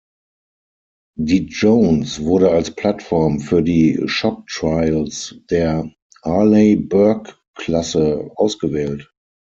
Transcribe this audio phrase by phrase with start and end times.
[1.19, 5.93] Die "Jones" wurde als Plattform für die "Shock Trials" der
[6.23, 9.13] "Arleigh-Burke-Klasse" ausgewählt.